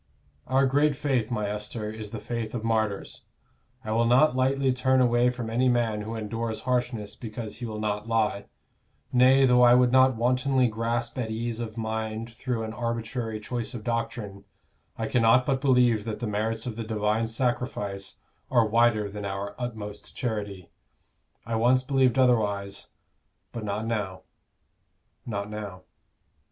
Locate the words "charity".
20.15-20.71